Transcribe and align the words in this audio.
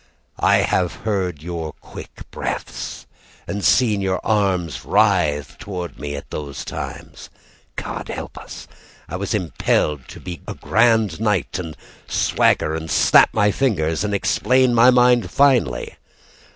I 0.39 0.55
have 0.63 0.95
heard 1.05 1.43
your 1.43 1.73
quick 1.73 2.21
breaths 2.31 3.05
And 3.45 3.63
seen 3.63 4.01
your 4.01 4.19
arms 4.25 4.83
writhe 4.83 5.59
toward 5.59 5.99
me; 5.99 6.15
At 6.15 6.31
those 6.31 6.65
times 6.65 7.29
God 7.75 8.07
help 8.07 8.35
us 8.35 8.67
I 9.07 9.15
was 9.17 9.35
impelled 9.35 10.07
to 10.07 10.19
be 10.19 10.41
a 10.47 10.55
grand 10.55 11.21
knight, 11.21 11.59
And 11.59 11.77
swagger 12.07 12.73
and 12.73 12.89
snap 12.89 13.29
my 13.31 13.51
fingers, 13.51 14.03
And 14.03 14.15
explain 14.15 14.73
my 14.73 14.89
mind 14.89 15.29
finely. 15.29 15.95